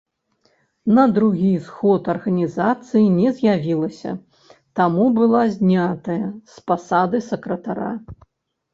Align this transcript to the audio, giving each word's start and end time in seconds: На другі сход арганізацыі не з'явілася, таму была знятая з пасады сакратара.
На 0.99 1.03
другі 1.17 1.51
сход 1.67 2.09
арганізацыі 2.13 3.05
не 3.19 3.27
з'явілася, 3.41 4.17
таму 4.83 5.09
была 5.21 5.45
знятая 5.61 6.21
з 6.27 6.55
пасады 6.69 7.17
сакратара. 7.31 7.91